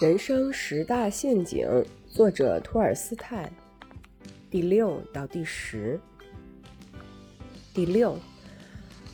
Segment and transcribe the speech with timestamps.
[0.00, 1.68] 人生十大陷阱，
[2.08, 3.52] 作者托尔斯泰。
[4.50, 6.00] 第六到第十。
[7.74, 8.18] 第六，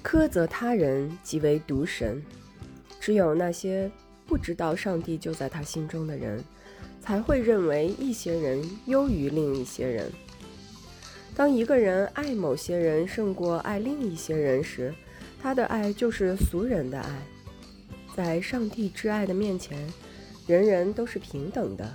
[0.05, 2.23] 苛责他人即为毒神。
[3.01, 3.91] 只有那些
[4.27, 6.45] 不知道上帝就在他心中的人，
[7.01, 10.09] 才会认为一些人优于另一些人。
[11.35, 14.95] 当一个人爱某些人胜过爱另一些人时，
[15.43, 17.23] 他的爱就是俗人的爱。
[18.15, 19.77] 在上帝之爱的面前。
[20.47, 21.93] 人人都是平等的。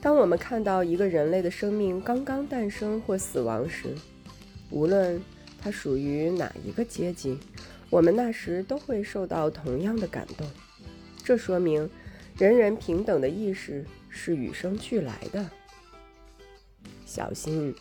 [0.00, 3.94] 当我们看到一个人类的生命刚刚诞生或死亡时，
[4.70, 5.20] 无论
[5.60, 7.38] 他属于哪一个阶级，
[7.90, 10.46] 我们那时都会受到同样的感动。
[11.22, 11.88] 这说明
[12.36, 15.50] 人人平等的意识是与生俱来的。
[17.04, 17.74] 小心，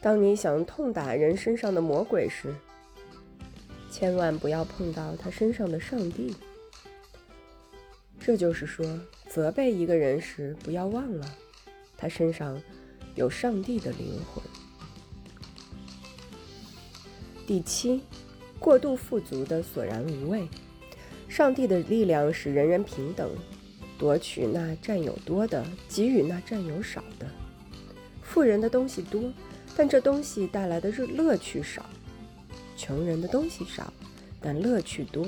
[0.00, 2.54] 当你想痛打人身上的魔鬼时，
[3.90, 6.34] 千万不要碰到他身上的上帝。
[8.26, 8.84] 这就是说，
[9.28, 11.32] 责备一个人时，不要忘了
[11.96, 12.60] 他身上
[13.14, 14.42] 有上帝的灵魂。
[17.46, 18.00] 第七，
[18.58, 20.48] 过度富足的索然无味。
[21.28, 23.30] 上帝的力量使人人平等，
[23.96, 27.28] 夺取那占有多的，给予那占有少的。
[28.24, 29.32] 富人的东西多，
[29.76, 31.82] 但这东西带来的乐乐趣少；
[32.76, 33.92] 穷人的东西少，
[34.40, 35.24] 但乐趣多。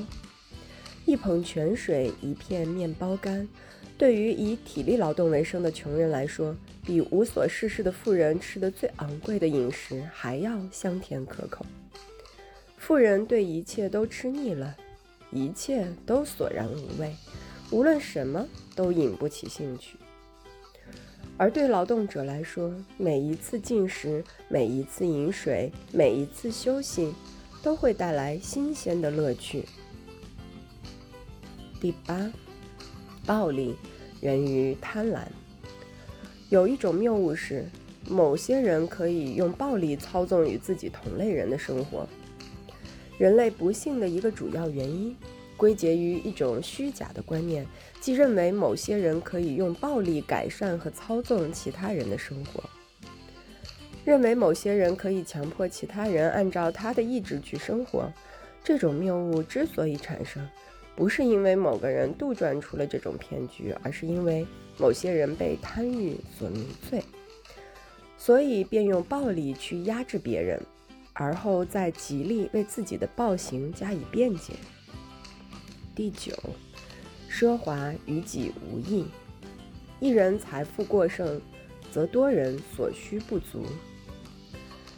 [1.09, 3.49] 一捧泉水，一片面包干，
[3.97, 11.65] 对于以体力劳动为生的穷人来说，比无所事事的富人吃的最昂贵的饮食还要香甜可口。
[12.77, 14.77] 富人对一切都吃腻了，
[15.31, 17.17] 一切都索然无味，
[17.71, 19.97] 无论什么都引不起兴趣。
[21.39, 27.15] 而对劳动者来说，每一次进食，每一次饮水，每一次休息，
[27.63, 29.65] 都会带来新鲜的乐趣。
[31.81, 32.31] 第八，
[33.25, 33.77] 暴力
[34.21, 35.21] 源于贪婪。
[36.49, 37.67] 有一种谬误是，
[38.09, 42.09] 某些人可以用暴力操纵与自己同类人的生活。
[43.17, 45.17] 人类不幸的一个主要原因，
[45.57, 47.67] 归结于一种虚假的观念，
[48.01, 52.63] 即认为某些人可以用暴力改善和操纵其他人的生活。
[54.05, 58.11] 认为某些人可以强迫其他人按照他的意志去生活。
[58.65, 60.47] 这种谬误之所以产生。
[60.99, 64.45] 不是因为某个人杜撰出了这种骗局，而是因为
[64.77, 67.01] 某些人被贪欲所迷醉，
[68.17, 70.61] 所以便用暴力去压制别人，
[71.13, 74.55] 而后再极力为自己的暴行加以辩解。
[75.95, 76.33] 第九，
[77.31, 79.07] 奢华与己无益。
[80.01, 81.41] 一人财富过剩，
[81.93, 83.65] 则多人所需不足。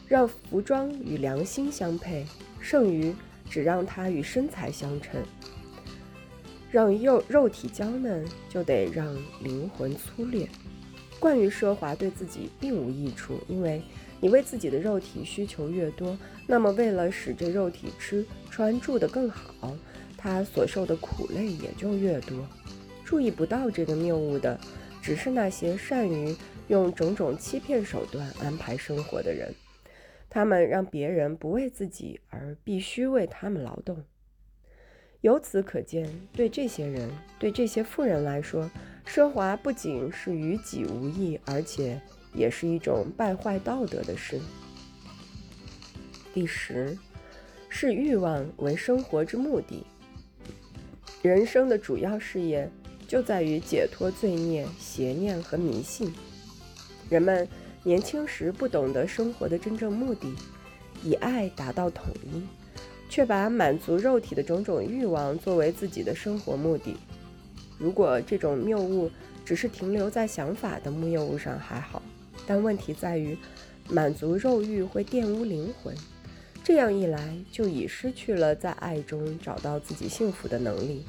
[0.08, 2.24] 让服装与良心相配，
[2.58, 3.14] 剩余
[3.50, 5.22] 只让它与身材相称。
[6.70, 10.48] 让肉肉体娇嫩，就得让灵魂粗劣。
[11.18, 13.82] 惯于奢华对自己并无益处，因为
[14.20, 16.16] 你为自己的肉体需求越多，
[16.46, 19.76] 那么为了使这肉体吃穿住得更好，
[20.16, 22.46] 他所受的苦累也就越多。
[23.04, 24.58] 注意不到这个谬误的，
[25.02, 26.34] 只是那些善于
[26.68, 29.52] 用种种欺骗手段安排生活的人，
[30.30, 34.04] 他们让别人不为自己而必须为他们劳动。
[35.22, 38.70] 由此可见，对这些人，对这些富人来说，
[39.06, 42.00] 奢华不仅是与己无益，而且
[42.32, 44.40] 也是一种败坏道德的事。
[46.32, 46.96] 第十，
[47.68, 49.84] 视欲望为生活之目的。
[51.20, 52.70] 人生的主要事业
[53.06, 56.10] 就在于解脱罪孽、邪念和迷信。
[57.10, 57.46] 人们
[57.82, 60.34] 年轻时不懂得生活的真正目的，
[61.04, 62.42] 以爱达到统一。
[63.10, 66.96] 却把满足肉体的种种欲望作为自己的生活目的。
[67.76, 69.10] 如果这种谬误
[69.44, 72.00] 只是停留在想法的谬误上还好，
[72.46, 73.36] 但问题在于，
[73.88, 75.92] 满足肉欲会玷污灵魂，
[76.62, 81.04] 这样一来就已失去了在爱中找到自己幸福的能力。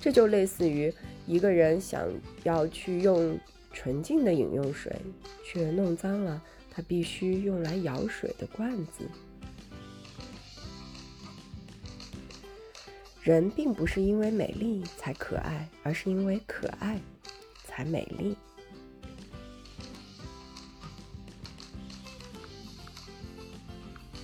[0.00, 0.90] 这就类似于
[1.26, 2.08] 一个人想
[2.44, 3.38] 要去用
[3.72, 4.96] 纯净的饮用水，
[5.44, 9.04] 却弄脏了他必须用来舀水的罐子。
[13.28, 16.98] 人并不是因为美丽才可爱，而是因为可爱
[17.66, 18.34] 才美丽。